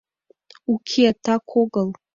[0.73, 1.87] —Уке, так огыл.